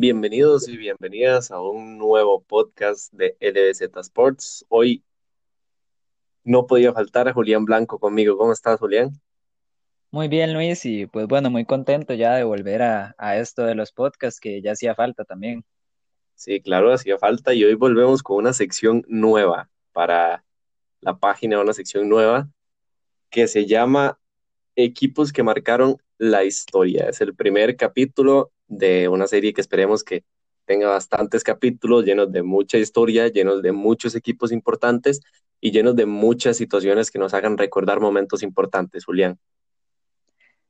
[0.00, 4.64] Bienvenidos y bienvenidas a un nuevo podcast de LBZ Sports.
[4.68, 5.02] Hoy
[6.44, 8.38] no podía faltar a Julián Blanco conmigo.
[8.38, 9.10] ¿Cómo estás, Julián?
[10.12, 13.90] Muy bien, Luis, y pues bueno, muy contento ya de volver a, esto de los
[13.90, 15.64] podcasts que ya hacía falta también.
[16.36, 20.44] Sí, claro, hacía falta y hoy volvemos con una sección nueva para
[21.00, 22.48] la página, una sección nueva
[23.30, 24.16] que se llama
[24.76, 27.08] Equipos que marcaron la historia.
[27.08, 30.24] Es el primer capítulo de una serie que esperemos que
[30.64, 35.20] tenga bastantes capítulos llenos de mucha historia, llenos de muchos equipos importantes
[35.60, 39.38] y llenos de muchas situaciones que nos hagan recordar momentos importantes, Julián.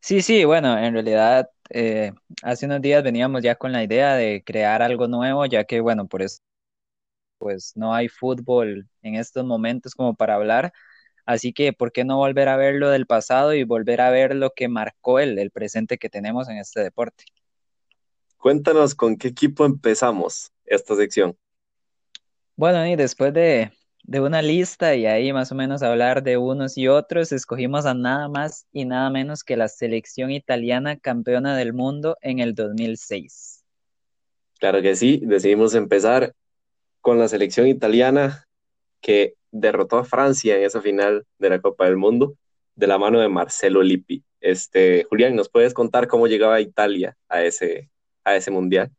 [0.00, 4.42] Sí, sí, bueno, en realidad eh, hace unos días veníamos ya con la idea de
[4.44, 6.38] crear algo nuevo, ya que, bueno, por eso
[7.38, 10.72] pues no hay fútbol en estos momentos como para hablar,
[11.26, 14.34] así que ¿por qué no volver a ver lo del pasado y volver a ver
[14.34, 17.24] lo que marcó el, el presente que tenemos en este deporte?
[18.38, 21.36] Cuéntanos con qué equipo empezamos esta sección.
[22.56, 23.70] Bueno, y después de,
[24.06, 28.28] una lista y ahí más o menos hablar de unos y otros, escogimos a nada
[28.28, 33.64] más y nada menos que la selección italiana campeona del mundo en el 2006.
[34.58, 36.32] Claro que sí, decidimos empezar
[37.00, 38.46] con la selección italiana
[39.00, 42.36] que derrotó a Francia en esa final de la Copa del Mundo
[42.78, 44.22] de la mano de Marcelo Lippi.
[44.40, 47.90] Este, Julián, ¿nos puedes contar cómo llegaba Italia a ese,
[48.36, 48.90] ese mundial.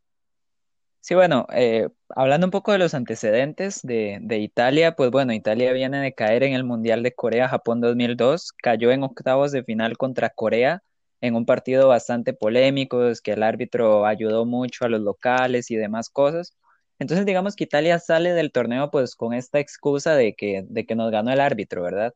[1.00, 5.72] Sí, bueno, eh, hablando un poco de los antecedentes de, de, Italia, pues bueno, Italia
[5.72, 10.28] viene de caer en el Mundial de Corea-Japón 2002, cayó en octavos de final contra
[10.28, 10.82] Corea
[11.20, 15.76] en un partido bastante polémico, es que el árbitro ayudó mucho a los locales y
[15.76, 16.56] demás cosas.
[16.98, 20.94] Entonces digamos que Italia sale del torneo pues con esta excusa de que, de que
[20.94, 22.14] nos ganó el árbitro, ¿verdad?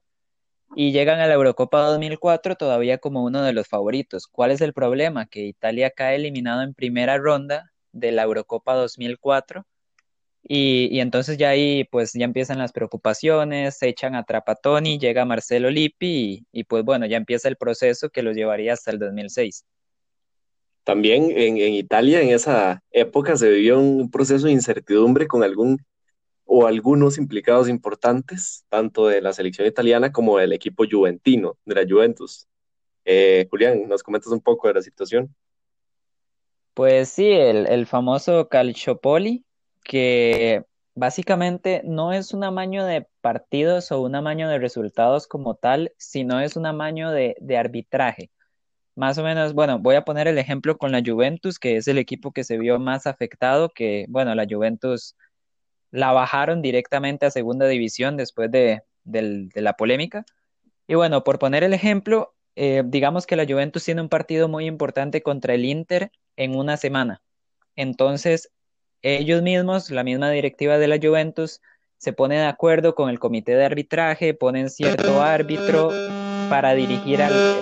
[0.77, 4.27] Y llegan a la Eurocopa 2004 todavía como uno de los favoritos.
[4.27, 5.27] ¿Cuál es el problema?
[5.27, 9.64] Que Italia cae eliminado en primera ronda de la Eurocopa 2004
[10.46, 15.24] y, y entonces ya ahí pues ya empiezan las preocupaciones, se echan a Trapattoni, llega
[15.24, 19.64] Marcelo Lippi y, pues bueno, ya empieza el proceso que los llevaría hasta el 2006.
[20.85, 25.79] También en Italia en esa época se vivió un proceso de incertidumbre con algún
[26.44, 31.84] o algunos implicados importantes, tanto de la selección italiana como del equipo juventino, de la
[31.88, 32.46] Juventus.
[33.05, 35.34] Eh, Julián, ¿nos comentas un poco de la situación?
[36.74, 39.44] Pues sí, el, el famoso Calciopoli,
[39.84, 45.92] que básicamente no es un amaño de partidos o un amaño de resultados como tal,
[45.98, 48.30] sino es un amaño de, de arbitraje.
[48.96, 51.98] Más o menos, bueno, voy a poner el ejemplo con la Juventus, que es el
[51.98, 55.16] equipo que se vio más afectado, que, bueno, la Juventus
[55.94, 60.24] la bajaron directamente a segunda división después de, la polémica.
[60.88, 64.66] Y bueno, por poner el ejemplo, eh, digamos que la Juventus tiene un partido muy
[64.66, 67.22] importante contra el Inter en una semana.
[67.77, 68.50] Entonces,
[69.02, 71.60] ellos mismos, la misma directiva de la Juventus,
[71.96, 75.90] se pone de acuerdo con el comité de arbitraje, ponen cierto árbitro
[76.50, 77.20] para dirigir,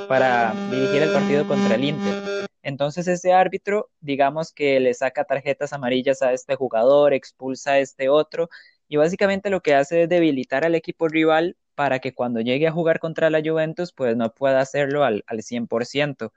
[0.09, 2.49] para dirigir el partido contra el Inter.
[2.63, 8.09] Entonces ese árbitro, digamos que le saca tarjetas amarillas a este jugador, expulsa a este
[8.09, 8.49] otro,
[8.89, 12.73] y básicamente lo que hace es debilitar al equipo rival para que cuando llegue a
[12.73, 16.33] jugar contra la Juventus, pues no pueda hacerlo al, al 100%.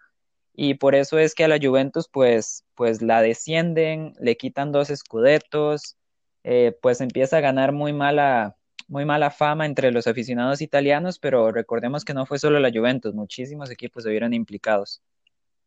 [0.54, 4.90] Y por eso es que a la Juventus, pues, pues la descienden, le quitan dos
[4.90, 5.98] escudetos,
[6.44, 8.58] eh, pues empieza a ganar muy mala,
[8.88, 13.14] muy mala fama entre los aficionados italianos, pero recordemos que no fue solo la Juventus,
[13.14, 15.02] muchísimos equipos se vieron implicados.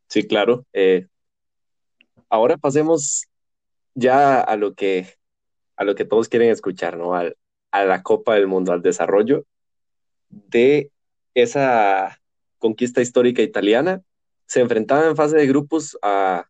[0.08, 0.64] Sí, claro.
[0.72, 1.06] Eh,
[2.28, 3.26] ahora pasemos
[3.94, 5.14] ya a lo que,
[5.76, 7.14] a lo que todos quieren escuchar, ¿no?
[7.14, 9.44] a la Copa del Mundo, al desarrollo
[10.30, 10.90] de
[11.34, 12.20] esa
[12.58, 14.02] conquista histórica italiana.
[14.46, 16.48] Se enfrentaban en fase de grupos a,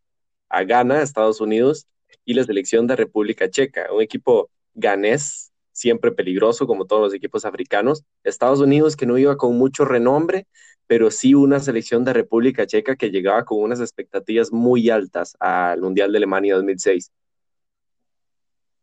[0.49, 1.87] a Ghana, Estados Unidos,
[2.25, 7.45] y la selección de República Checa, un equipo ganés siempre peligroso como todos los equipos
[7.45, 8.05] africanos.
[8.25, 10.47] Estados Unidos que no iba con mucho renombre,
[10.87, 15.81] pero sí una selección de República Checa que llegaba con unas expectativas muy altas al
[15.81, 17.13] Mundial de Alemania 2006.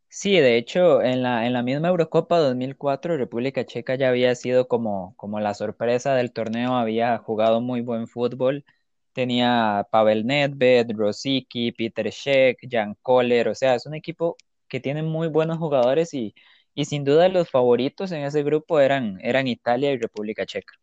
[0.08, 4.68] Sí, de hecho, en la, en la misma Eurocopa 2004, República Checa ya había sido
[4.70, 8.64] como, como la sorpresa del torneo, había jugado muy buen fútbol,
[9.12, 14.38] tenía Pavel Nedved, Rosicky, Peter Cech, Jan Koller, o sea, es un equipo
[14.70, 16.34] que tiene muy buenos jugadores y,
[16.76, 20.74] y sin duda los favoritos en ese grupo eran, eran Italia y República Checa.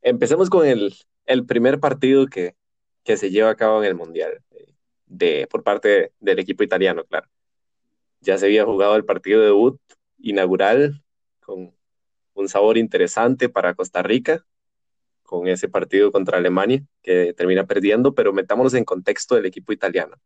[0.00, 2.54] Empecemos con el, primer partido que,
[3.04, 4.40] se lleva a cabo en el Mundial,
[5.06, 7.28] de, por parte del equipo italiano, claro.
[8.20, 9.80] Ya se había jugado el partido de debut
[10.18, 11.02] inaugural
[11.40, 11.74] con
[12.34, 14.46] un sabor interesante para Costa Rica,
[15.24, 20.16] con ese partido contra Alemania, que termina perdiendo, pero metámonos en contexto del equipo italiano.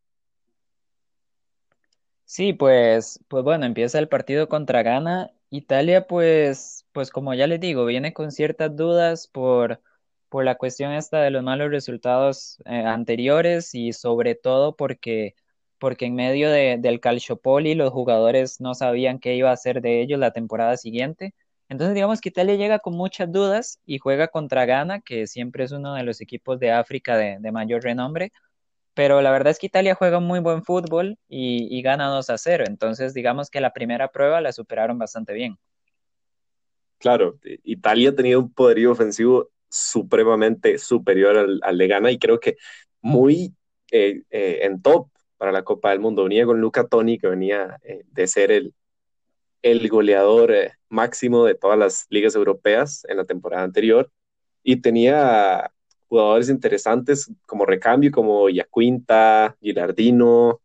[2.32, 5.32] Sí, pues, pues bueno, empieza el partido contra Ghana.
[5.50, 9.82] Italia, pues, pues como ya les digo, viene con ciertas dudas por,
[10.28, 15.34] por la cuestión esta de los malos resultados eh, anteriores y sobre todo porque,
[15.78, 20.00] porque en medio de, del Calciopoli los jugadores no sabían qué iba a hacer de
[20.00, 21.34] ellos la temporada siguiente.
[21.68, 25.72] Entonces digamos que Italia llega con muchas dudas y juega contra Ghana, que siempre es
[25.72, 28.32] uno de los equipos de África de, de mayor renombre
[29.00, 32.64] pero la verdad es que Italia juega muy buen fútbol y, gana 2 a 0.
[32.68, 35.56] Entonces, digamos que la primera prueba la superaron bastante bien.
[36.98, 42.58] Claro, Italia ha tenido un poderío ofensivo supremamente superior al, de Ghana y creo que
[43.00, 43.54] muy
[43.90, 45.08] eh, eh, en top
[45.38, 46.24] para la Copa del Mundo.
[46.24, 48.74] Venía con Luca Toni, que venía eh, de ser el,
[49.62, 50.52] el goleador
[50.90, 54.12] máximo de todas las ligas europeas en la temporada anterior
[54.62, 55.72] y tenía
[56.10, 60.60] jugadores interesantes como recambio, como Yacuinta, Gilardino,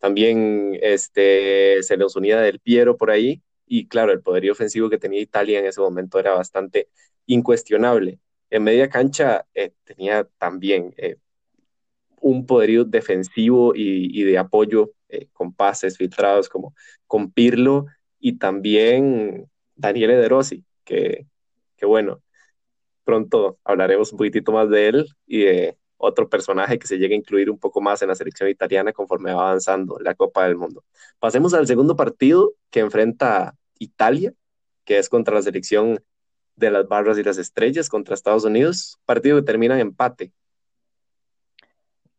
[0.00, 4.98] también este, se nos unía del Piero por ahí, y claro, el poderío ofensivo que
[4.98, 6.88] tenía Italia en ese momento era bastante
[7.26, 8.18] incuestionable.
[8.50, 11.18] En media cancha eh, tenía también eh,
[12.20, 16.74] un poderío defensivo y, de apoyo eh, con pases filtrados como
[17.06, 17.86] con Pirlo
[18.18, 21.26] y también Daniele De Rossi, que,
[21.76, 22.22] que bueno,
[23.10, 27.18] pronto hablaremos un poquitito más de él y de otro personaje que se llega a
[27.18, 30.84] incluir un poco más en la selección italiana conforme va avanzando la Copa del Mundo.
[31.18, 34.32] Pasemos al segundo partido que enfrenta Italia,
[34.84, 36.00] que es contra la selección
[36.54, 40.32] de las barras y las estrellas contra Estados Unidos, partido que termina en empate.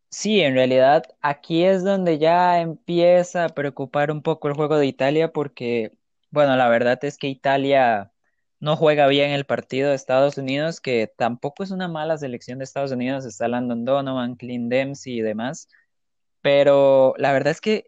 [0.10, 4.88] Sí, en realidad aquí es donde ya empieza a preocupar un poco el juego de
[4.88, 5.94] Italia porque,
[6.32, 8.12] bueno, la verdad es que Italia
[8.62, 12.66] no juega bien el partido de Estados Unidos, que tampoco es una mala selección de
[12.66, 15.68] Estados Unidos, está Landon Donovan, Clint Dempsey y demás,
[16.42, 17.88] pero la verdad es que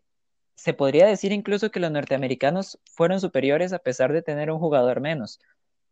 [0.55, 4.99] se podría decir incluso que los norteamericanos fueron superiores a pesar de tener un jugador
[5.01, 5.39] menos,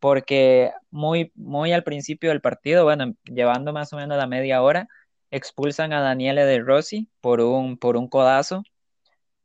[0.00, 4.88] porque muy, muy al principio del partido, bueno, llevando más o menos la media hora,
[5.30, 8.64] expulsan a Daniele De Rossi por un, por un codazo.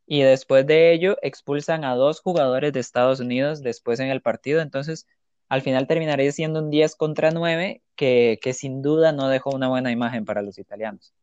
[0.07, 4.61] Y después de ello expulsan a dos jugadores de Estados Unidos después en el partido.
[4.61, 5.05] Entonces,
[5.49, 9.91] al final terminaría siendo un 10 contra 9 que, sin duda no dejó una buena
[9.91, 11.13] imagen para los italianos.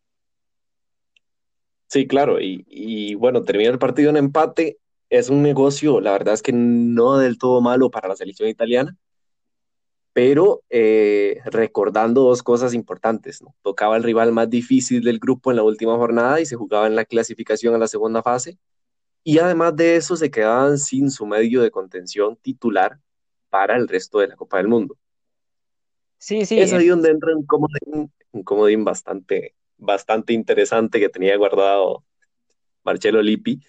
[1.88, 4.78] Sí, claro, y, bueno, termina el partido en empate,
[5.10, 8.96] es un negocio, la verdad es que no del todo malo para la selección italiana,
[10.12, 13.54] pero eh, recordando dos cosas importantes, ¿no?
[13.62, 16.96] Tocaba el rival más difícil del grupo en la última jornada y se jugaba en
[16.96, 18.58] la clasificación a la segunda fase,
[19.22, 22.98] y además de eso se quedaban sin su medio de contención titular,
[23.54, 24.98] para el resto de la Copa del Mundo.
[26.18, 26.58] Sí, sí.
[26.58, 27.46] Es ahí donde entra un
[28.42, 32.04] comodín, bastante, bastante interesante que tenía guardado
[32.82, 33.60] Marcelo Lippi,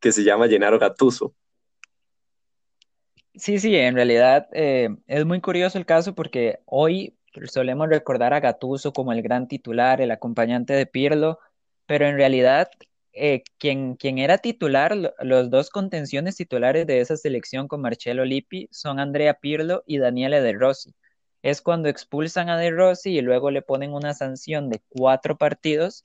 [0.00, 1.36] que se llama Gennaro Gattuso.
[3.36, 8.40] Sí, sí, en realidad eh, es muy curioso el caso porque hoy solemos recordar a
[8.40, 11.38] Gattuso como el gran titular, el acompañante de Pirlo,
[11.86, 12.68] pero en realidad
[13.18, 19.00] eh, quien, era titular, los dos contenciones titulares de esa selección con Marcello Lippi son
[19.00, 20.94] Andrea Pirlo y Daniele De Rossi.
[21.42, 26.02] Es cuando expulsan a De Rossi y luego le ponen una sanción de cuatro partidos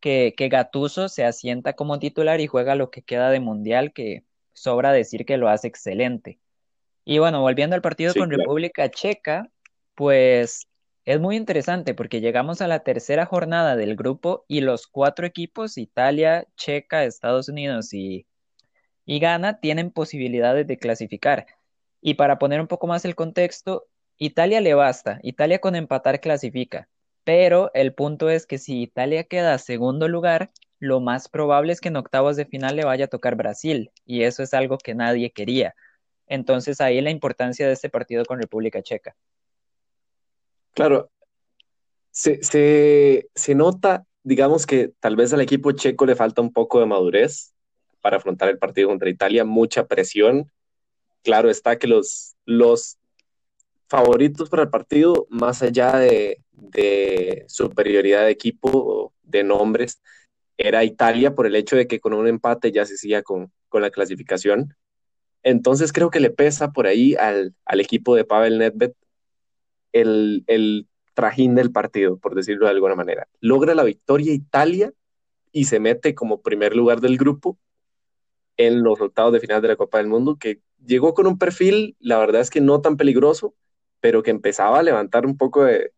[0.00, 4.24] que, que Gatuso se asienta como titular y juega lo que queda de mundial, que
[4.52, 6.38] sobra decir que lo hace excelente.
[7.04, 9.48] Y bueno, volviendo al partido con República Checa,
[9.94, 10.66] pues
[11.06, 15.78] es muy interesante porque llegamos a la tercera jornada del grupo y los cuatro equipos,
[15.78, 18.26] Italia, Checa, Estados Unidos y,
[19.06, 21.46] y Ghana, tienen posibilidades de clasificar.
[22.00, 23.86] Y para poner un poco más el contexto,
[24.18, 26.88] Italia le basta, Italia con empatar clasifica,
[27.24, 31.88] pero el punto es que si Italia queda segundo lugar, lo más probable es que
[31.88, 35.30] en octavos de final le vaya a tocar Brasil, y eso es algo que nadie
[35.32, 35.74] quería.
[36.26, 39.14] Entonces ahí la importancia de este partido con República Checa.
[40.76, 41.10] Claro,
[42.10, 46.84] se, se, nota, digamos que tal vez al equipo checo le falta un poco de
[46.84, 47.54] madurez
[48.02, 50.52] para afrontar el partido contra Italia, mucha presión.
[51.22, 52.98] Claro está que los, los
[53.88, 60.02] favoritos para el partido, más allá de, de superioridad de equipo, de nombres,
[60.58, 63.80] era Italia por el hecho de que con un empate ya se siga con, con
[63.80, 64.76] la clasificación.
[65.42, 68.92] Entonces creo que le pesa por ahí al, al equipo de Pavel Nedved
[70.00, 73.26] el, trajín del partido, por decirlo de alguna manera.
[73.40, 74.92] Logra la victoria Italia
[75.50, 77.58] y se mete como primer lugar del grupo
[78.58, 81.96] en los octavos de final de la Copa del Mundo, que llegó con un perfil,
[82.00, 83.54] la verdad es que no tan peligroso,
[84.00, 85.92] pero que empezaba a levantar un poco de,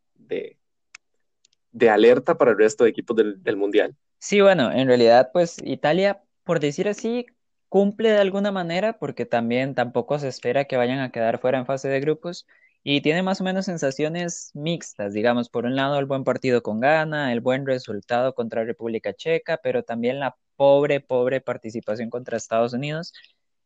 [1.73, 3.97] de, alerta para el resto de equipos del Mundial.
[4.19, 7.27] Sí, bueno, en realidad, pues Italia, por decir así,
[7.69, 11.67] cumple de alguna manera, porque también tampoco se espera que vayan a quedar fuera en
[11.67, 12.47] fase de grupos,
[12.91, 16.81] y tiene más o menos sensaciones mixtas, digamos, por un lado el buen partido con
[16.81, 22.73] Ghana, el buen resultado contra República Checa, pero también la pobre, pobre participación contra Estados
[22.73, 23.13] Unidos.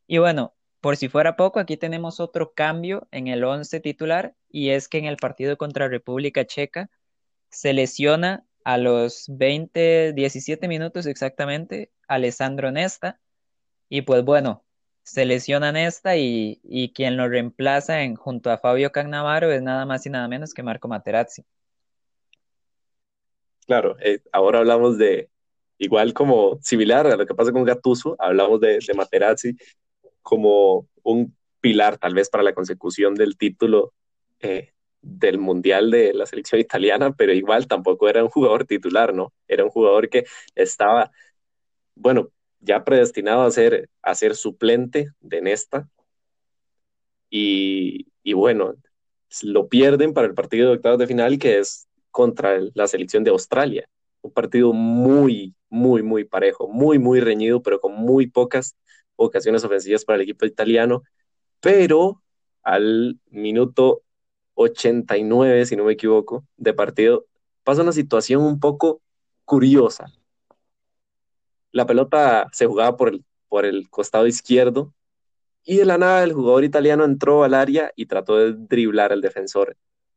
[0.09, 4.71] Y bueno, por si fuera poco, aquí tenemos otro cambio en el 11 titular, y
[4.71, 6.91] es que en el partido contra República Checa
[7.49, 13.21] se lesiona a los 20, 17 minutos exactamente Alessandro Nesta,
[13.89, 14.65] y pues bueno,
[15.03, 19.85] se lesiona Nesta y, y quien lo reemplaza en, junto a Fabio Cannavaro es nada
[19.87, 21.45] más y nada menos que Marco Materazzi.
[23.67, 25.31] Claro, eh, ahora hablamos de,
[25.79, 29.57] igual como similar a lo que pasa con Gattuso, hablamos de, de Materazzi
[30.23, 33.95] como un pilar tal vez para la consecución del título
[34.41, 39.33] eh, del Mundial de la selección italiana, pero igual tampoco era un jugador titular, ¿no?
[39.49, 41.11] Era un jugador que estaba,
[41.95, 42.31] bueno,
[42.63, 45.89] ya predestinado a ser, a ser suplente de Nesta.
[47.31, 48.75] Y, y bueno,
[49.43, 53.31] lo pierden para el partido de octavos de final, que es contra la selección de
[53.31, 53.89] Australia.
[54.23, 58.77] Un partido muy, muy, muy parejo, muy, muy reñido, pero con muy pocas
[59.17, 61.03] ocasiones ofensivas para el equipo italiano.
[61.61, 62.23] Pero
[62.63, 64.03] al minuto
[64.55, 67.27] 89, si no me equivoco, de partido,
[67.65, 69.01] pasa una situación un poco
[69.45, 70.07] curiosa.
[71.73, 74.95] La pelota se jugaba por el, por el costado izquierdo
[75.65, 79.21] y de la nada el jugador italiano entró al área y trató de driblar al
[79.21, 79.77] defensor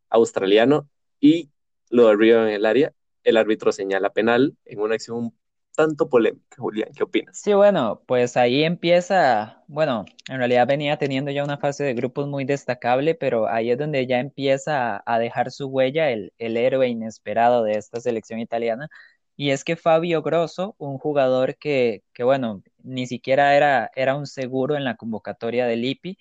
[0.10, 1.50] australiano y
[1.90, 2.94] lo derribó en el área.
[3.24, 5.34] El árbitro señala penal en una acción
[5.76, 6.90] tanto polémica, Julián.
[6.96, 7.38] ¿Qué opinas?
[7.38, 12.28] Sí, bueno, pues ahí empieza, bueno, en realidad venía teniendo ya una fase de grupos
[12.28, 16.88] muy destacable, pero ahí es donde ya empieza a, dejar su huella el, el héroe
[16.88, 18.90] inesperado de esta selección italiana.
[19.38, 24.28] Y es que Fabio Grosso, un jugador que, que bueno, ni siquiera era, era un
[24.28, 26.18] seguro en la convocatoria del IPI,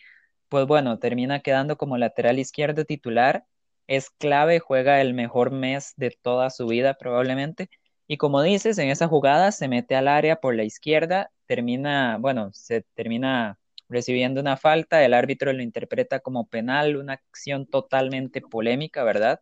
[0.48, 3.44] pues bueno, termina quedando como lateral izquierdo titular,
[3.86, 7.68] es clave, juega el mejor mes de toda su vida probablemente
[8.06, 12.50] y como dices, en esa jugada se mete al área por la izquierda, termina, bueno,
[12.52, 19.04] se termina recibiendo una falta, el árbitro lo interpreta como penal, una acción totalmente polémica,
[19.04, 19.40] ¿verdad?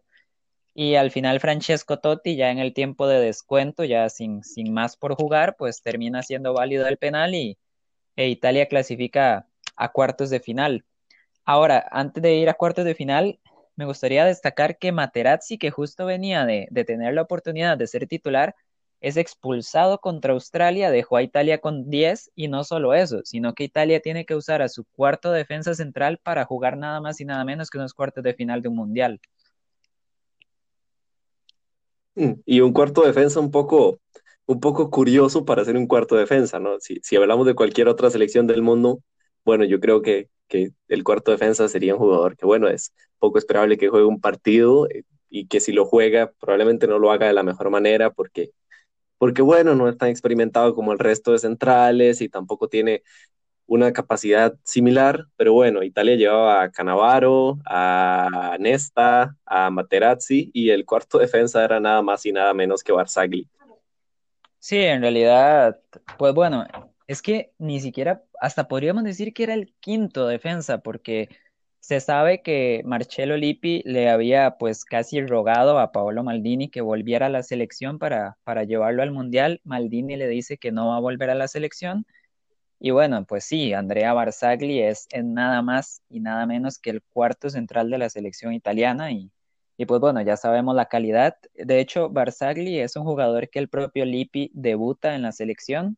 [0.74, 4.96] Y al final Francesco Totti, ya en el tiempo de descuento, ya sin, sin más
[4.96, 7.58] por jugar, pues termina siendo válido el penal y
[8.16, 10.84] e Italia clasifica a cuartos de final.
[11.44, 13.40] Ahora, antes de ir a cuartos de final,
[13.76, 18.54] me gustaría destacar que Materazzi, que justo venía de, tener la oportunidad de ser titular,
[19.00, 23.64] es expulsado contra Australia, dejó a Italia con 10 y no solo eso, sino que
[23.64, 27.44] Italia tiene que usar a su cuarto defensa central para jugar nada más y nada
[27.44, 29.20] menos que unos cuartos de final de un mundial.
[32.44, 33.98] Y un cuarto defensa un poco,
[34.46, 36.78] un poco curioso para ser un cuarto defensa, ¿no?
[36.80, 39.00] Si, si hablamos de cualquier otra selección del mundo,
[39.44, 43.38] bueno, yo creo que, que el cuarto defensa sería un jugador que, bueno, es poco
[43.38, 47.26] esperable que juegue un partido eh, y que si lo juega probablemente no lo haga
[47.28, 48.50] de la mejor manera porque,
[49.18, 53.02] porque bueno, no es tan experimentado como el resto de centrales y tampoco tiene
[53.72, 60.84] una capacidad similar, pero bueno, Italia llevaba a Canavaro, a Nesta, a Materazzi y el
[60.84, 63.48] cuarto defensa era nada más y nada menos que Barzagli.
[64.58, 65.80] Sí, en realidad,
[66.18, 66.66] pues bueno,
[67.06, 71.30] es que ni siquiera, hasta podríamos decir que era el quinto defensa, porque
[71.80, 77.26] se sabe que Marcello Lippi le había pues casi rogado a Paolo Maldini que volviera
[77.26, 79.62] a la selección para, para llevarlo al Mundial.
[79.64, 82.06] Maldini le dice que no va a volver a la selección.
[82.84, 87.48] Y bueno, pues sí, Andrea Barzagli es, nada más y nada menos que el cuarto
[87.48, 89.30] central de la selección italiana y,
[89.76, 91.36] y pues bueno, ya sabemos la calidad.
[91.54, 95.96] De hecho, Barzagli es un jugador que el propio Lippi debuta en la selección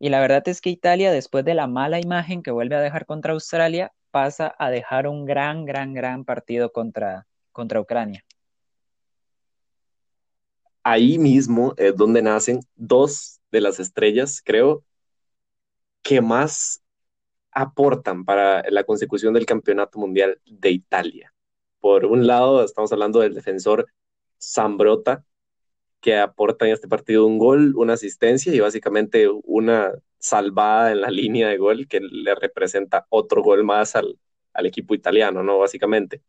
[0.00, 3.06] y la verdad es que Italia, después de la mala imagen que vuelve a dejar
[3.06, 8.24] contra Australia, pasa a dejar un gran, gran, gran partido contra, contra Ucrania.
[10.82, 14.82] Ahí mismo es donde nacen dos de las estrellas, creo,
[16.02, 16.82] que más
[17.52, 21.34] aportan para la consecución del campeonato mundial de Italia.
[21.80, 23.86] Por un lado, estamos hablando del defensor
[24.40, 25.24] Zambrota,
[26.00, 31.10] que aporta en este partido un gol, una asistencia y básicamente una salvada en la
[31.10, 34.18] línea de gol que le representa otro gol más al,
[34.52, 35.58] al equipo italiano, ¿no?
[35.58, 36.22] Básicamente.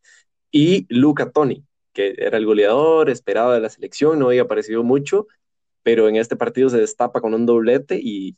[0.51, 5.27] Y Luca Toni, que era el goleador esperado de la selección, no había aparecido mucho,
[5.83, 8.37] pero en este partido se destapa con un doblete y,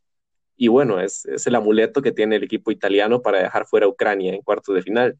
[0.62, 3.90] y bueno, es, es, el amuleto que tiene el equipo italiano para dejar fuera a
[3.90, 5.18] Ucrania en cuartos de final.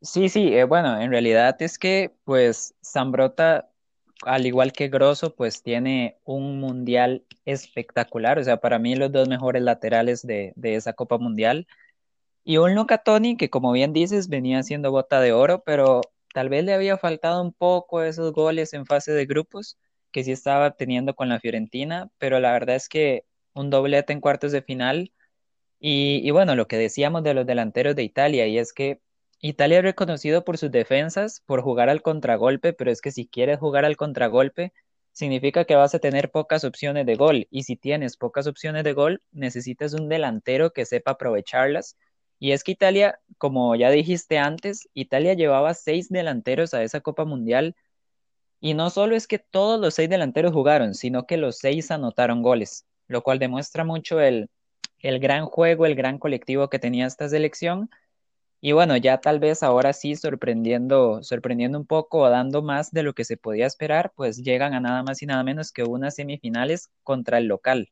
[0.00, 3.68] Sí, sí, eh, bueno, en realidad es que pues Zambrota
[4.22, 8.38] al igual que Grosso, pues tiene un mundial espectacular.
[8.38, 11.66] O sea, para mí los dos mejores laterales de, de esa Copa Mundial.
[12.44, 16.50] Y un Luca Toni que, como bien dices, venía siendo bota de oro, pero tal
[16.50, 19.76] vez le había faltado un poco esos goles en fase de grupos
[20.12, 24.20] que sí estaba teniendo con la Fiorentina, pero la verdad es que un doblete en
[24.20, 25.12] cuartos de final.
[25.80, 29.00] Y, y bueno, lo que decíamos de los delanteros de Italia, y es que
[29.40, 33.58] Italia es reconocido por sus defensas, por jugar al contragolpe, pero es que si quieres
[33.58, 34.72] jugar al contragolpe,
[35.12, 37.46] significa que vas a tener pocas opciones de gol.
[37.50, 41.96] Y si tienes pocas opciones de gol, necesitas un delantero que sepa aprovecharlas.
[42.38, 47.24] Y es que Italia, como ya dijiste antes, Italia llevaba seis delanteros a esa Copa
[47.24, 47.76] Mundial.
[48.60, 52.42] Y no solo es que todos los seis delanteros jugaron, sino que los seis anotaron
[52.42, 54.48] goles, lo cual demuestra mucho el,
[55.00, 57.90] el gran juego, el gran colectivo que tenía esta selección
[58.66, 63.02] y bueno, ya tal vez ahora sí sorprendiendo, sorprendiendo un poco o dando más de
[63.02, 66.14] lo que se podía esperar, pues llegan a nada más y nada menos que unas
[66.14, 67.90] semifinales contra el local.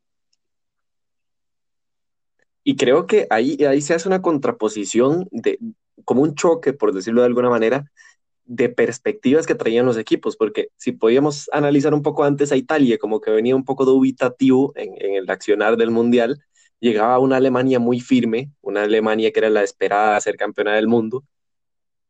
[2.63, 5.59] Y creo que ahí, ahí se hace una contraposición de
[6.05, 7.91] como un choque, por decirlo de alguna manera,
[8.45, 12.97] de perspectivas que traían los equipos, porque si podíamos analizar un poco antes a Italia,
[12.97, 16.43] como que venía un poco dubitativo en, en el accionar del Mundial,
[16.79, 20.87] llegaba una Alemania muy firme, una Alemania que era la esperada a ser campeona del
[20.87, 21.23] mundo,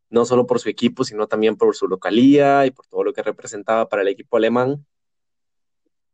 [0.10, 3.24] no solo por su equipo, sino también por su localía y por todo lo que
[3.24, 4.86] representaba para el equipo alemán.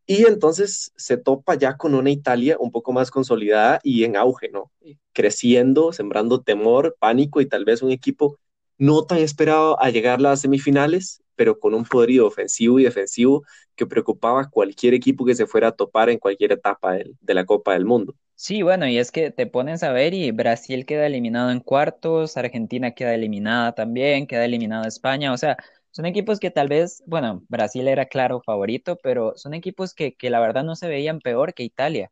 [0.05, 4.49] Y entonces se topa ya con una Italia un poco más consolidada y en auge,
[4.49, 4.71] ¿no?
[5.13, 8.39] Creciendo, sembrando temor, pánico y tal vez un equipo
[8.79, 13.43] no tan esperado a llegar a las semifinales, pero con un poderío ofensivo y defensivo
[13.75, 17.45] que preocupaba a cualquier equipo que se fuera a topar en cualquier etapa de, la
[17.45, 18.15] Copa del Mundo.
[18.35, 22.37] Sí, bueno, y es que te pones a ver y Brasil queda eliminado en cuartos,
[22.37, 25.57] Argentina queda eliminada también, queda eliminada España, o sea,
[25.91, 30.29] son equipos que tal vez, bueno, Brasil era claro favorito, pero son equipos que, que
[30.29, 32.11] la verdad no se veían peor que Italia,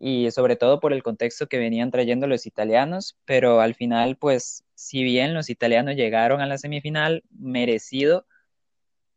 [0.00, 4.64] y sobre todo por el contexto que venían trayendo los italianos, pero al final, pues,
[4.78, 8.26] si bien los italianos llegaron a la semifinal, merecido,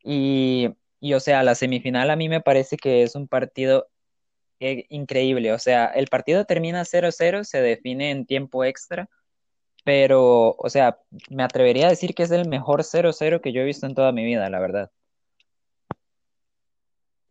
[0.03, 0.69] y,
[0.99, 3.87] y o sea, la semifinal a mí me parece que es un partido
[4.59, 5.53] increíble.
[5.53, 9.07] O sea, el partido termina 0-0, se define en tiempo extra,
[9.83, 10.97] pero, o sea,
[11.29, 14.11] me atrevería a decir que es el mejor 0-0 que yo he visto en toda
[14.11, 14.91] mi vida, la verdad.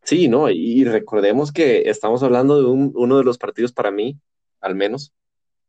[0.05, 0.49] Sí, ¿no?
[0.51, 4.21] Y recordemos que estamos hablando de un, uno de los partidos para mí,
[4.61, 5.13] al menos,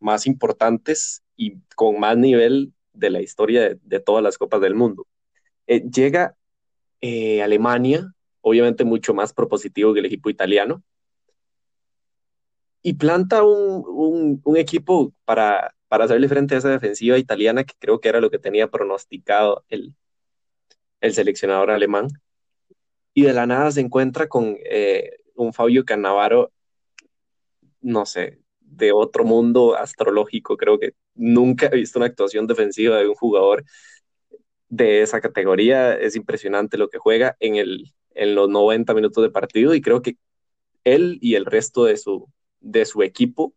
[0.01, 5.07] más importantes y con más nivel de la historia de, todas las copas del mundo.
[5.67, 6.35] Eh, llega
[6.99, 10.83] eh, Alemania, obviamente mucho más propositivo que el equipo italiano,
[12.81, 17.75] y planta un, un, un equipo para, para hacerle frente a esa defensiva italiana que
[17.79, 19.95] creo que era lo que tenía pronosticado el,
[21.01, 22.07] el seleccionador alemán.
[23.13, 26.51] Y de la nada se encuentra con eh, un Fabio Cannavaro,
[27.81, 28.40] no sé,
[28.71, 30.57] de otro mundo astrológico.
[30.57, 33.63] Creo que nunca he visto una actuación defensiva de un jugador
[34.69, 35.93] de esa categoría.
[35.93, 40.01] Es impresionante lo que juega en, el, en los 90 minutos de partido y creo
[40.01, 40.17] que
[40.84, 42.27] él y el resto de su,
[42.60, 43.53] de su equipo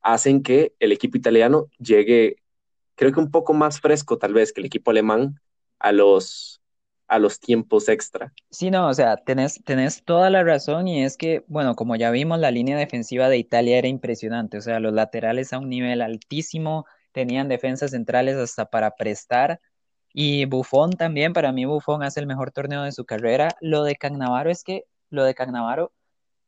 [0.00, 2.36] hacen que el equipo italiano llegue,
[2.94, 5.40] creo que un poco más fresco tal vez que el equipo alemán
[5.78, 6.62] a los,
[7.06, 8.32] a los tiempos extra.
[8.50, 12.10] Sí, no, o sea, tenés, tenés toda la razón y es que, bueno, como ya
[12.10, 16.02] vimos, la línea defensiva de Italia era impresionante, o sea, los laterales a un nivel
[16.02, 19.60] altísimo, tenían defensas centrales hasta para prestar.
[20.12, 23.48] Y Buffon también, para mí Buffon hace el mejor torneo de su carrera.
[23.60, 25.92] Lo de Cagnavaro es que, lo de Cagnavaro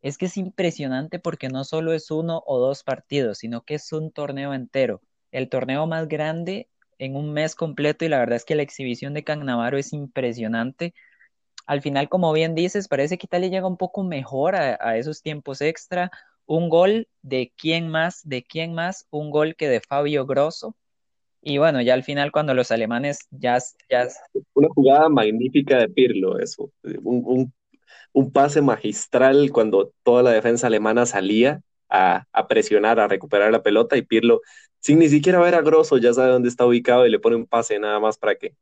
[0.03, 3.93] es que es impresionante porque no solo es uno o dos partidos, sino que es
[3.93, 5.03] un torneo entero.
[5.33, 9.15] El torneo más grande en un mes completo y la verdad es que la exhibición
[9.15, 10.95] de Cannavaro es impresionante.
[11.67, 15.61] Al final, como bien dices, parece que Italia llega un poco mejor a, esos tiempos
[15.61, 16.11] extra.
[16.47, 20.77] Un gol de quién más, de quién más, un gol que de Fabio Grosso.
[21.43, 23.59] Y bueno, ya al final cuando los alemanes ya...
[23.91, 24.09] ya...
[24.55, 26.71] Una jugada magnífica de Pirlo, eso.
[26.83, 27.53] Un, un
[28.17, 33.63] un pase magistral cuando toda la defensa alemana salía a, a, presionar, a recuperar la
[33.63, 34.41] pelota y Pirlo,
[34.87, 37.45] sin ni siquiera ver a Grosso, ya sabe dónde está ubicado y le pone un
[37.45, 38.55] pase nada más para que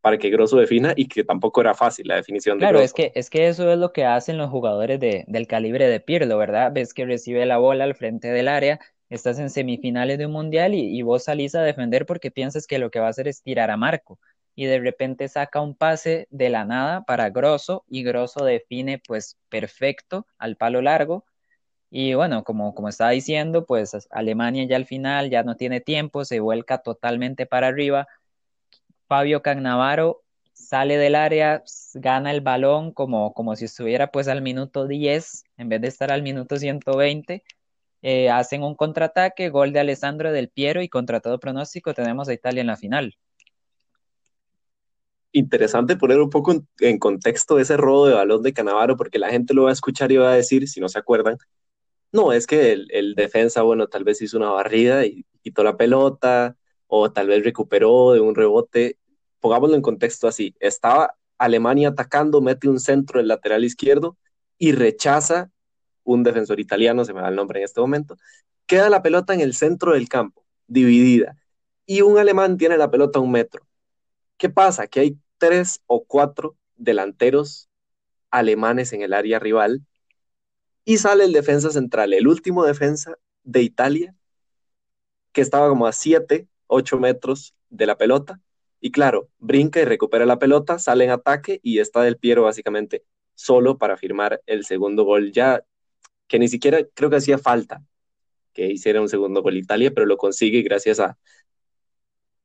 [0.00, 2.94] para que Grosso defina y que tampoco era fácil la definición claro, de Grosso.
[2.94, 5.86] Claro, es que, es que eso es lo que hacen los jugadores de, del calibre
[5.86, 6.72] de Pirlo, ¿verdad?
[6.72, 10.74] Ves que recibe la bola al frente del área, estás en semifinales de un mundial
[10.74, 13.42] y, y vos salís a defender porque piensas que lo que va a hacer es
[13.42, 14.18] tirar a Marco
[14.54, 19.36] y de repente saca un pase de la nada para Grosso y Grosso define pues
[19.50, 21.26] perfecto al palo largo.
[21.90, 26.24] Y bueno, como, como estaba diciendo, pues Alemania ya al final ya no tiene tiempo,
[26.24, 28.08] se vuelca totalmente para arriba.
[29.08, 30.22] Fabio Cannavaro
[30.52, 31.62] sale del área,
[31.94, 36.12] gana el balón como, como si estuviera pues al minuto 10 en vez de estar
[36.12, 37.44] al minuto 120.
[38.02, 42.34] Eh, hacen un contraataque, gol de Alessandro del Piero y contra todo pronóstico tenemos a
[42.34, 43.16] Italia en la final
[45.36, 49.54] interesante poner un poco en, contexto ese robo de balón de Canavaro, porque la gente
[49.54, 51.36] lo va a escuchar y va a decir, si no se acuerdan,
[52.16, 56.56] no, es que el, defensa, bueno, tal vez hizo una barrida y quitó la pelota,
[56.88, 58.98] o tal vez recuperó de un rebote.
[59.40, 64.16] Pongámoslo en contexto así, estaba Alemania atacando, mete un centro el lateral izquierdo
[64.58, 65.50] y rechaza
[66.04, 68.16] un defensor italiano, se me da el nombre en este momento,
[68.66, 71.36] queda la pelota en el centro del campo, dividida,
[71.84, 73.66] y un alemán tiene la pelota a un metro.
[74.38, 74.86] ¿Qué pasa?
[74.86, 77.68] Que hay tres o cuatro delanteros
[78.30, 79.82] alemanes en el área rival
[80.86, 84.14] y sale el defensa central, el último defensa de Italia,
[85.32, 88.40] que estaba como a 7, 8 metros de la pelota.
[88.80, 93.04] Y claro, brinca y recupera la pelota, sale en ataque y está del Piero básicamente
[93.34, 95.64] solo para firmar el segundo gol ya,
[96.28, 97.82] que ni siquiera creo que hacía falta
[98.54, 101.18] que hiciera un segundo gol Italia, pero lo consigue gracias a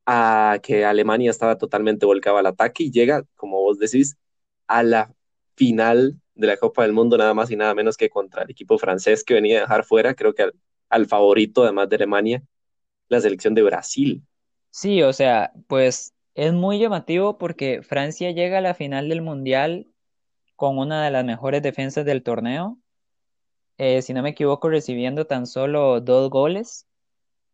[0.06, 4.16] a que Alemania estaba totalmente volcada al ataque y llega, como vos decís,
[4.66, 5.14] a la
[5.56, 8.78] final de la Copa del Mundo, nada más y nada menos que contra el equipo
[8.78, 10.50] francés que venía a dejar fuera, creo que
[10.88, 12.42] al, favorito, además de Alemania,
[13.08, 14.22] la selección de Brasil.
[14.70, 19.86] Sí, o sea, pues es muy llamativo porque Francia llega a la final del Mundial
[20.56, 22.78] con una de las mejores defensas del torneo,
[23.78, 26.86] eh, si no me equivoco, recibiendo tan solo dos goles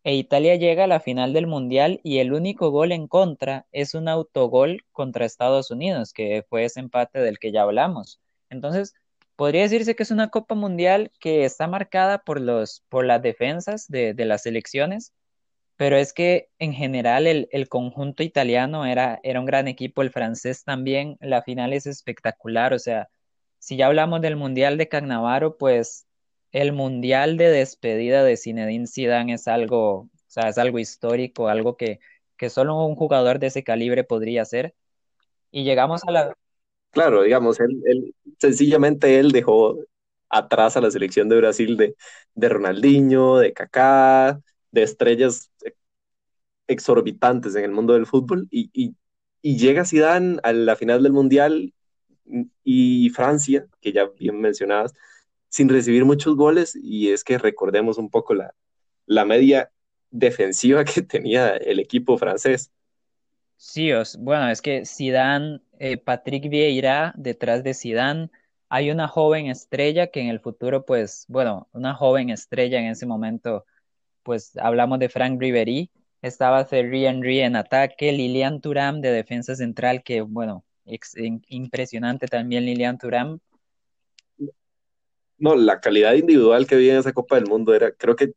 [0.03, 3.93] e Italia llega a la final del Mundial y el único gol en contra es
[3.95, 8.19] un autogol contra Estados Unidos, que fue ese empate del que ya hablamos.
[8.49, 8.93] Entonces,
[9.35, 13.87] podría decirse que es una Copa Mundial que está marcada por, los, por las defensas
[13.87, 15.13] de, las selecciones,
[15.77, 20.63] pero es que en general el, conjunto italiano era, era un gran equipo, el francés
[20.63, 23.09] también, la final es espectacular, o sea,
[23.59, 26.07] si ya hablamos del Mundial de Cannavaro, pues
[26.51, 31.77] el mundial de despedida de Zinedine Zidane es algo, o sea, es algo histórico, algo
[31.77, 31.99] que,
[32.37, 34.75] que solo un jugador de ese calibre podría hacer.
[35.51, 36.37] Y llegamos a la...
[36.91, 39.77] Claro, digamos, él, sencillamente él dejó
[40.29, 41.95] atrás a la selección de Brasil de,
[42.33, 45.51] de Ronaldinho, de Kaká, de estrellas
[46.67, 48.95] exorbitantes en el mundo del fútbol y, y,
[49.41, 51.73] y llega Zidane a la final del Mundial
[52.63, 54.93] y Francia, que ya bien mencionabas,
[55.49, 58.53] sin recibir muchos goles y es que recordemos un poco la,
[59.05, 59.71] la media
[60.11, 62.71] defensiva que tenía el equipo francés.
[63.61, 68.29] Sí, bueno, es que Zidane, eh, Patrick Vieira detrás de Zidane,
[68.69, 73.05] hay una joven estrella que en el futuro, pues, bueno, una joven estrella en ese
[73.05, 73.65] momento,
[74.23, 75.91] pues hablamos de Frank Ribery,
[76.21, 80.63] estaba Thierry Henry en ataque, Lilian Thuram de defensa central, que bueno,
[81.49, 83.39] impresionante también Lilian Thuram,
[85.37, 88.33] no, la calidad individual que había en esa Copa del Mundo era, creo que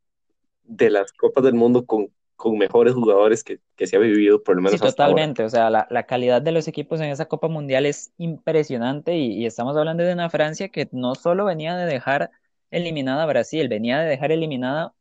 [0.65, 4.57] de las Copas del Mundo con, con mejores jugadores que, que, se ha vivido, por
[4.57, 4.81] lo menos.
[4.81, 5.45] Sí, totalmente.
[5.45, 9.35] O sea, la, la, calidad de los equipos en esa Copa Mundial es impresionante y,
[9.35, 12.33] y, estamos hablando de una Francia que no solo venía de dejar
[12.73, 14.93] eliminada a Brasil, venía de dejar eliminada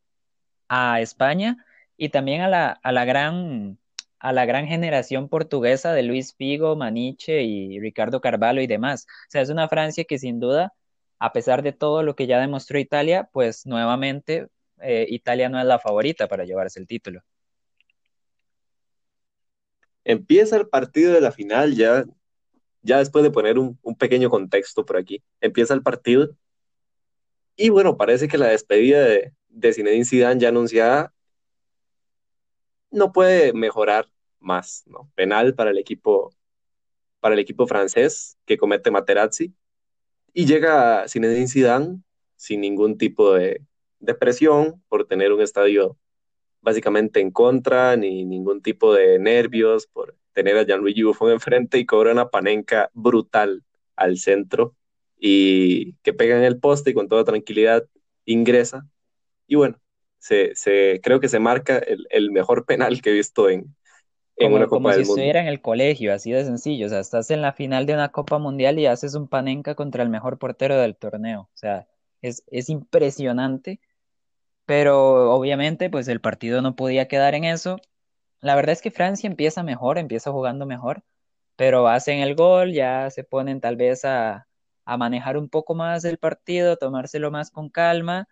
[0.69, 1.65] a España
[1.97, 3.79] y también a la, a la gran
[4.19, 9.07] a la gran generación portuguesa de Luis Figo, Maniche y Ricardo Carvalho y demás.
[9.09, 10.73] O sea, es una Francia que sin duda
[11.17, 14.47] a pesar de todo lo que ya demostró Italia, pues nuevamente
[14.81, 17.21] eh, Italia no es la favorita para llevarse el título.
[20.03, 22.05] Empieza el partido de la final ya,
[22.81, 26.35] ya después de poner un, pequeño contexto por aquí, empieza el partido
[27.55, 31.13] y bueno, parece que la despedida de, de Zinedine Zidane ya anunciada
[32.89, 34.07] no puede mejorar
[34.39, 35.11] más, ¿no?
[35.15, 36.33] Penal para el equipo
[37.19, 39.53] para el equipo francés que comete Materazzi
[40.33, 42.01] y llega Zinedine Zidane
[42.35, 43.61] sin ningún tipo de,
[44.19, 45.95] presión por tener un estadio
[46.61, 51.85] básicamente en contra, ni ningún tipo de nervios por tener a Gianluigi Buffon enfrente y
[51.85, 53.63] cobra una panenca brutal
[53.95, 54.75] al centro
[55.19, 57.85] y que pega en el poste y con toda tranquilidad
[58.25, 58.87] ingresa.
[59.47, 59.79] Y bueno,
[60.19, 60.53] se,
[61.03, 63.75] creo que se marca el, el mejor penal que he visto en,
[64.67, 66.87] como, si estuviera en el colegio, así de sencillo.
[66.87, 70.03] O sea, estás en la final de una Copa Mundial y haces un panenca contra
[70.03, 71.41] el mejor portero del torneo.
[71.41, 71.87] O sea,
[72.21, 73.79] es, es impresionante.
[74.71, 77.77] Pero obviamente, pues el partido no podía quedar en eso.
[78.41, 81.03] La verdad es que Francia empieza mejor, empieza jugando mejor,
[81.57, 84.47] pero hacen el gol, ya se ponen tal vez a,
[84.85, 88.29] a manejar un poco más el partido, tomárselo más con calma.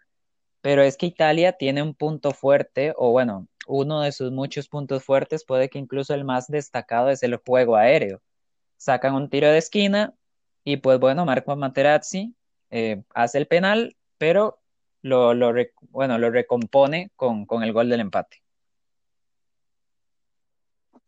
[0.62, 5.04] Pero es que Italia tiene un punto fuerte, o bueno, uno de sus muchos puntos
[5.04, 8.22] fuertes, puede que incluso el más destacado es el juego aéreo.
[8.78, 10.16] sacan un tiro de esquina
[10.64, 12.36] y pues bueno, Marco Materazzi
[12.72, 14.59] eh, hace el penal, pero
[15.02, 15.54] lo, lo,
[15.90, 18.42] bueno, lo recompone con, con el gol del empate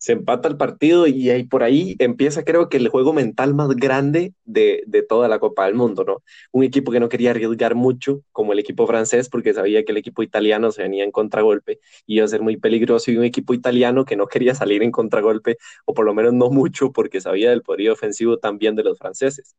[0.02, 3.70] se empata el partido y ahí por ahí empieza creo que el juego mental más
[3.76, 6.24] grande de, de, toda la Copa del Mundo, ¿no?
[6.52, 10.00] Un equipo que no quería arriesgar mucho, como el equipo francés, porque sabía que el
[10.00, 13.54] equipo italiano se venía en contragolpe y iba a ser muy peligroso, y un equipo
[13.54, 17.52] italiano que no quería salir en contragolpe, o por lo menos no mucho, porque sabía
[17.52, 19.56] del poderío ofensivo también de los franceses.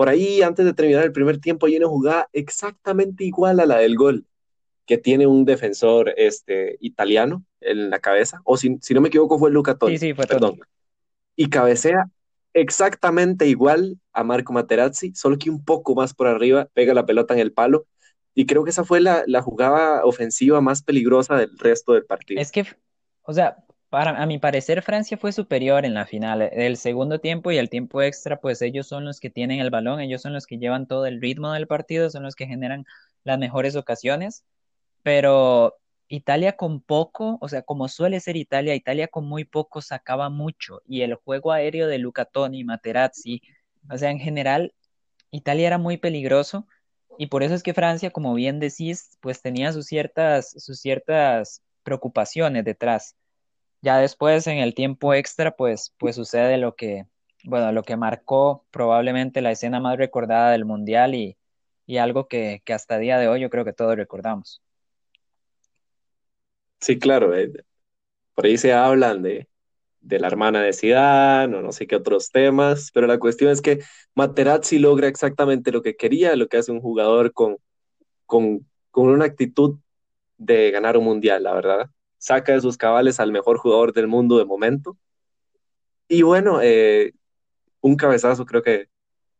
[0.00, 3.76] Por ahí, antes de terminar el primer tiempo, hay una jugada exactamente igual a la
[3.76, 4.24] del gol
[4.86, 9.38] que tiene un defensor este, italiano en la cabeza, o si, si no me equivoco
[9.38, 10.58] fue Luca Toni, sí, sí, fue perdón,
[11.36, 12.06] y cabecea
[12.54, 17.34] exactamente igual a Marco Materazzi, solo que un poco más por arriba, pega la pelota
[17.34, 17.84] en el palo,
[18.34, 22.40] y creo que esa fue la, la jugada ofensiva más peligrosa del resto del partido.
[22.40, 22.64] Es que,
[23.20, 26.42] o sea, para, a mi parecer Francia fue superior en la final.
[26.42, 30.00] El segundo tiempo y el tiempo extra, pues ellos son los que tienen el balón,
[30.00, 32.86] ellos son los que llevan todo el ritmo del partido, son los que generan
[33.24, 34.44] las mejores ocasiones
[35.02, 40.28] pero Italia con poco, o sea, como suele ser Italia, Italia con muy poco sacaba
[40.30, 43.42] mucho y el juego aéreo de Luca Toni, Materazzi,
[43.90, 44.74] o sea, en general
[45.30, 46.66] Italia era muy peligroso
[47.18, 51.62] y por eso es que Francia, como bien decís, pues tenía sus ciertas, sus ciertas
[51.82, 53.16] preocupaciones detrás.
[53.82, 57.06] Ya después en el tiempo extra, pues, pues sucede lo que,
[57.44, 61.38] bueno, lo que marcó probablemente la escena más recordada del Mundial y,
[61.86, 64.62] y algo que, que hasta día de hoy yo creo que todos recordamos.
[66.80, 67.52] Sí, claro, eh,
[68.34, 69.48] por ahí se hablan de,
[70.00, 73.62] de la hermana de Zidane o no sé qué otros temas, pero la cuestión es
[73.62, 73.80] que
[74.14, 77.58] Materazzi logra exactamente lo que quería, lo que hace un jugador con,
[78.26, 79.78] con, con una actitud
[80.38, 81.90] de ganar un mundial, la verdad.
[82.20, 84.96] Saca de sus cabales al mejor jugador del mundo de momento.
[86.06, 87.14] Y bueno, eh,
[87.80, 88.88] un cabezazo, creo que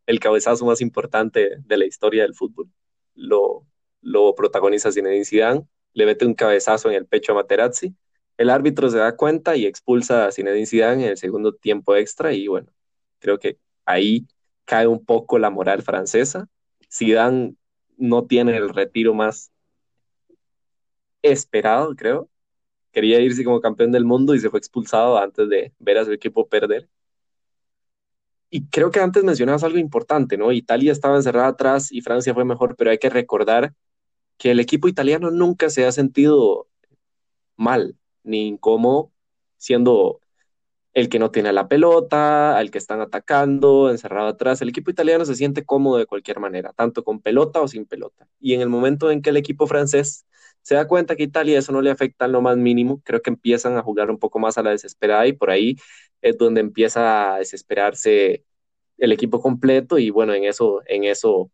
[0.07, 2.69] el cabezazo más importante de la historia del fútbol.
[3.15, 3.67] Lo,
[4.03, 7.95] lo protagoniza Zinedine Zidane le mete un cabezazo en el pecho a Materazzi.
[8.39, 12.33] El árbitro se da cuenta y expulsa a Zinedine Zidane en el segundo tiempo extra
[12.33, 12.73] y bueno,
[13.19, 14.27] creo que ahí
[14.65, 16.49] cae un poco la moral francesa.
[16.93, 17.55] Zidane
[17.99, 19.53] no tiene el retiro más
[21.23, 22.29] esperado, creo.
[22.93, 26.13] Quería irse como campeón del mundo y se fue expulsado antes de ver a su
[26.13, 26.89] equipo perder.
[28.51, 30.51] Y creo que antes mencionabas algo importante, ¿no?
[30.51, 33.75] Italia estaba encerrada atrás y Francia fue mejor, pero hay que recordar
[34.39, 36.69] que el equipo italiano nunca se ha sentido
[37.57, 39.13] mal ni incómodo
[39.57, 40.21] siendo
[40.93, 44.61] el que no tiene la pelota, al que están atacando, encerrado atrás.
[44.61, 48.27] El equipo italiano se siente cómodo de cualquier manera, tanto con pelota o sin pelota.
[48.41, 50.27] Y en el momento en que el equipo francés
[50.63, 53.31] se da cuenta que Italia eso no le afecta en lo más mínimo, creo que
[53.31, 55.77] empiezan a jugar un poco más a la desesperada y por ahí
[56.23, 58.45] es donde empieza a desesperarse
[58.99, 61.51] el equipo completo y bueno, en eso, en eso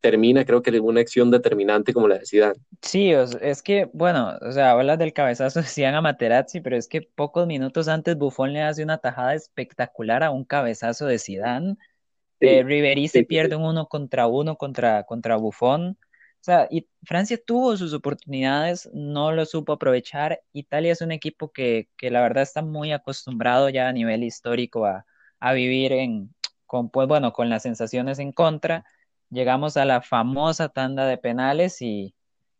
[0.00, 2.58] termina, creo que una acción determinante como la de Zidane.
[2.82, 7.02] Sí, es que, bueno, o sea, hablas del cabezazo de a Materazzi, pero es que
[7.02, 11.76] pocos minutos antes Buffon le hace una tajada espectacular a un cabezazo de Zidane.
[12.40, 15.98] Sí, eh, Ribery se pierde un uno contra uno contra, contra Buffon.
[16.40, 20.42] O sea, y Francia tuvo sus oportunidades, no lo supo aprovechar.
[20.52, 24.86] Italia es un equipo que, que la verdad está muy acostumbrado ya a nivel histórico
[24.86, 25.04] a,
[25.38, 26.34] a vivir en,
[26.66, 28.84] con, pues bueno, con las sensaciones en contra
[29.30, 32.14] llegamos a la famosa tanda de penales y,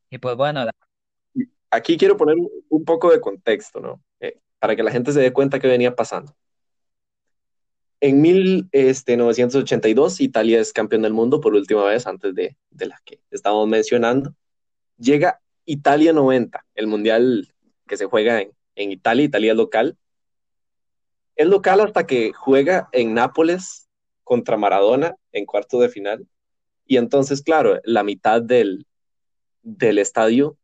[0.08, 0.64] y pues bueno.
[1.70, 2.36] Aquí quiero poner
[2.68, 4.02] un poco de contexto, ¿no?
[4.20, 6.34] Eh, para que la gente se dé cuenta que venía pasando.
[8.00, 13.00] En 1982, este, Italia es campeón del mundo por última vez, antes de, de la
[13.04, 14.34] que estábamos mencionando.
[14.98, 17.52] Llega Italia 90, el mundial
[17.86, 19.98] que se juega en, en Italia, Italia local.
[21.36, 23.88] Es local hasta que juega en Nápoles
[24.24, 26.26] contra Maradona en cuarto de final
[26.90, 28.84] y entonces, claro, la mitad del,
[29.62, 30.58] del estadio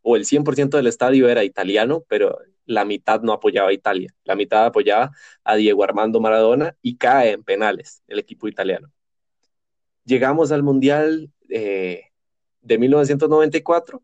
[0.00, 4.14] o el 100% del estadio era italiano, pero la mitad no apoyaba a Italia.
[4.24, 5.12] La mitad apoyaba
[5.44, 8.92] a Diego Armando Maradona y cae en penales el equipo italiano.
[10.04, 12.02] Llegamos al Mundial eh,
[12.60, 14.02] de 1994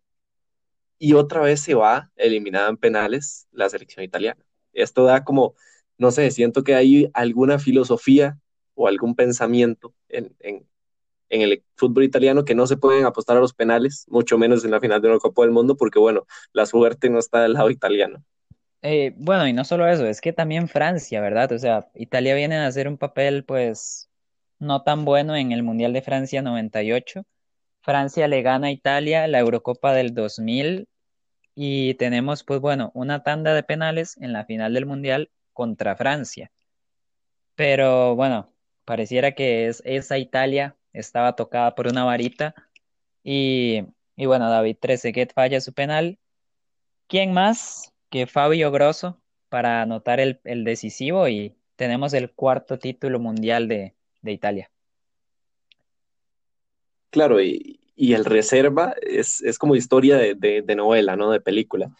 [0.98, 4.44] y otra vez se va eliminada en penales la selección italiana.
[4.72, 5.54] Esto da como,
[5.98, 8.38] no sé, siento que hay alguna filosofía
[8.74, 10.34] o algún pensamiento en,
[11.32, 14.70] en el fútbol italiano que no se pueden apostar a los penales, mucho menos en
[14.70, 17.70] la final de una Copa del Mundo, porque bueno, la suerte no está del lado
[17.70, 18.22] italiano.
[18.82, 21.52] Eh, bueno, y no solo eso, es que también Francia, ¿verdad?
[21.52, 24.10] O sea, Italia viene a hacer un papel pues
[24.58, 27.24] no tan bueno en el Mundial de Francia 98.
[27.82, 30.88] Francia le gana a Italia la Eurocopa del 2000
[31.54, 36.50] y tenemos pues bueno, una tanda de penales en la final del Mundial contra Francia.
[37.54, 38.52] Pero bueno,
[38.84, 42.54] pareciera que es, esa Italia estaba tocada por una varita
[43.24, 43.84] y,
[44.16, 46.18] y bueno, David Trezeguet falla su penal.
[47.08, 53.68] ¿Quién más que Fabio Grosso para anotar el, decisivo y tenemos el cuarto título mundial
[53.68, 54.70] de, Italia?
[57.10, 61.30] Claro, y, el reserva es, es como historia de, de, de, novela, ¿no?
[61.30, 61.90] De película.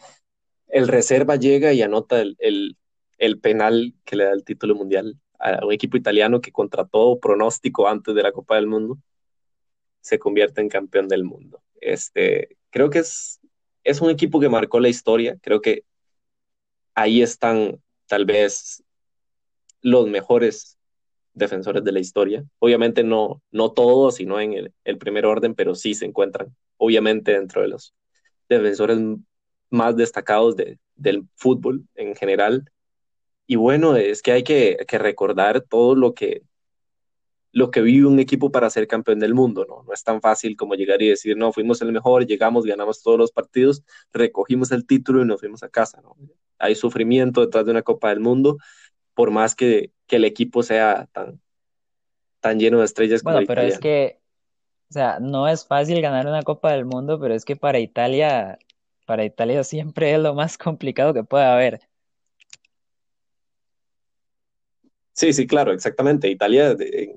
[0.67, 2.77] El reserva llega y anota el, el,
[3.17, 7.19] el, penal que le da el título mundial a un equipo italiano que contra todo
[7.19, 8.99] pronóstico antes de la Copa del Mundo
[10.01, 11.63] se convierte en campeón del mundo.
[11.81, 13.39] Este, creo que es,
[13.83, 15.85] es un equipo que marcó la historia, creo que
[16.95, 18.83] ahí están tal vez
[19.81, 20.77] los mejores
[21.33, 22.45] defensores de la historia.
[22.59, 27.61] Obviamente no, no todos, sino en el, primer orden, pero sí se encuentran, obviamente, dentro
[27.61, 27.93] de los
[28.49, 28.99] defensores
[29.69, 32.69] más destacados de, del fútbol en general.
[33.47, 36.43] Y bueno, es que hay que, que, recordar todo lo que,
[37.51, 39.83] lo que vive un equipo para ser campeón del mundo, ¿no?
[39.83, 43.17] No es tan fácil como llegar y decir, no, fuimos el mejor, llegamos, ganamos todos
[43.17, 46.15] los partidos, recogimos el título y nos fuimos a casa, ¿no?
[46.59, 48.57] Hay sufrimiento detrás de una Copa del Mundo,
[49.13, 51.41] por más que, que el equipo sea tan,
[52.39, 53.73] tan lleno de estrellas como Bueno, pero Italia.
[53.75, 54.19] es que,
[54.89, 58.57] o sea, no es fácil ganar una Copa del Mundo, pero es que para Italia,
[59.05, 61.81] para Italia siempre es lo más complicado que puede haber.
[65.13, 66.27] Sí, sí, claro, exactamente.
[66.27, 67.15] Italia de,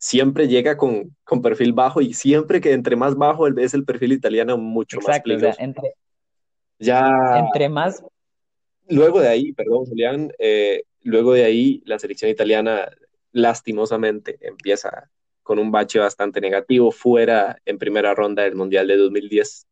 [0.00, 4.12] siempre llega con, con, perfil bajo y siempre que entre más bajo es el perfil
[4.12, 5.52] italiano mucho Exacto, más peligroso.
[5.52, 5.94] O sea, entre,
[6.78, 8.02] ya entre más
[8.90, 12.90] luego de ahí, perdón, Julián, eh, luego de ahí la selección italiana
[13.32, 15.10] lastimosamente empieza
[15.42, 19.66] con un bache bastante negativo, fuera en primera ronda del Mundial de 2010,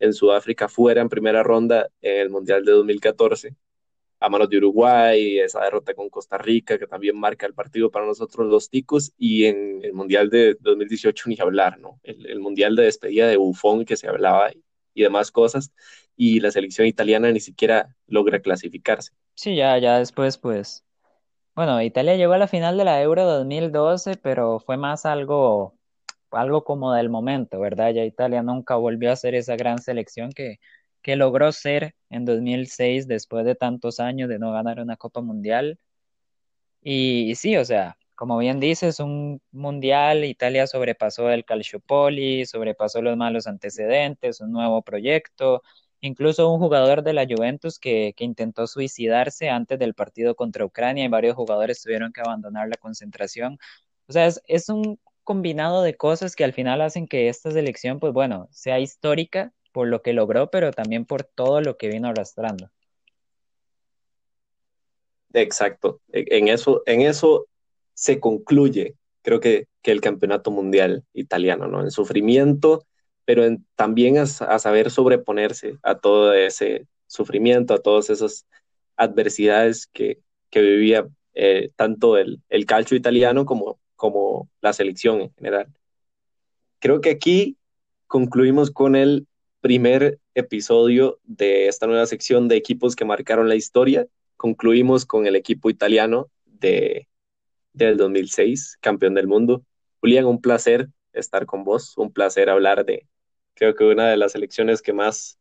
[0.00, 3.54] en Sudáfrica fuera en primera ronda en el Mundial de 2014,
[4.18, 8.06] a manos de Uruguay, esa derrota con Costa Rica, que también marca el partido para
[8.06, 12.00] nosotros los ticos, y en el Mundial de 2018 ni hablar, ¿no?
[12.02, 14.50] El, Mundial de despedida de Buffon que se hablaba
[14.94, 15.72] y demás cosas,
[16.16, 19.12] y la selección italiana ni siquiera logra clasificarse.
[19.34, 20.84] Sí, ya, ya después, pues,
[21.54, 25.74] bueno, Italia llegó a la final de la Euro 2012, pero fue más algo,
[26.30, 27.92] algo como del momento, ¿verdad?
[27.92, 30.58] Ya Italia nunca volvió a ser esa gran selección que,
[31.02, 35.78] que logró ser en 2006 después de tantos años de no ganar una Copa Mundial.
[36.82, 43.02] Y, y sí, o sea, como bien dices, un mundial, Italia sobrepasó el Calciopoli, sobrepasó
[43.02, 45.64] los malos antecedentes, un nuevo proyecto,
[46.00, 51.04] incluso un jugador de la Juventus que, que, intentó suicidarse antes del partido contra Ucrania
[51.04, 53.58] y varios jugadores tuvieron que abandonar la concentración.
[54.06, 57.98] O sea, es, es un combinado de cosas que al final hacen que esta selección,
[57.98, 62.06] pues bueno, sea histórica por lo que logró, pero también por todo lo que vino
[62.06, 62.70] arrastrando.
[65.32, 66.00] Exacto.
[66.12, 67.48] En eso, en eso
[67.94, 71.82] se concluye, creo que, que el campeonato mundial italiano, ¿no?
[71.82, 72.86] En sufrimiento,
[73.24, 78.46] pero en, también a, a, saber sobreponerse a todo ese sufrimiento, a todas esas
[78.96, 80.18] adversidades que,
[80.50, 85.66] que vivía eh, tanto el, el calcio italiano como, como la selección en general.
[86.78, 87.56] Creo que aquí
[88.06, 89.26] concluimos con el
[89.60, 94.06] primer episodio de esta nueva sección de equipos que marcaron la historia.
[94.36, 97.06] Concluimos con el equipo italiano de,
[97.72, 99.62] del 2006, campeón del mundo.
[100.00, 103.06] Julián, un placer estar con vos, un placer hablar de,
[103.54, 105.38] creo que una de las selecciones que más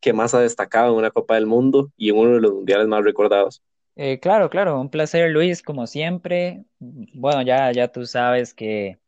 [0.00, 2.88] que más ha destacado en una Copa del Mundo y en uno de los mundiales
[2.88, 3.62] más recordados.
[3.96, 6.64] Eh, claro, claro, un placer Luis, como siempre.
[6.78, 8.98] Bueno, ya, ya tú sabes que,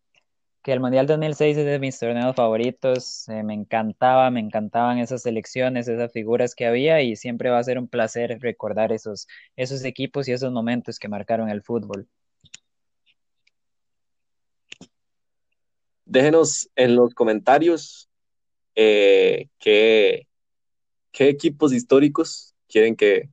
[0.62, 3.28] que el Mundial 2006 es de mis torneos favoritos.
[3.28, 7.64] Eh, me encantaba, me encantaban esas selecciones, esas figuras que había y siempre va a
[7.64, 12.08] ser un placer recordar esos, esos equipos y esos momentos que marcaron el fútbol.
[16.04, 18.08] Déjenos en los comentarios
[18.74, 20.28] eh, qué,
[21.10, 23.30] qué, equipos históricos quieren que,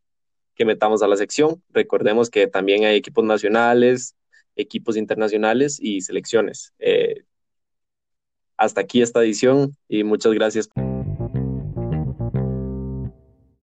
[0.55, 1.61] que, metamos a la sección.
[1.69, 4.15] Recordemos que también hay equipos nacionales,
[4.55, 6.73] equipos internacionales y selecciones.
[6.79, 7.23] Eh,
[8.59, 10.69] hasta aquí esta edición y muchas gracias.